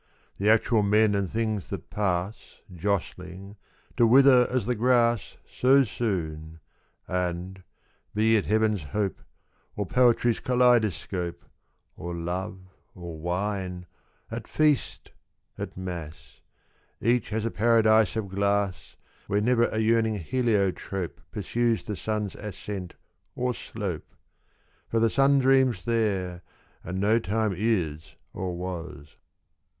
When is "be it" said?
8.15-8.45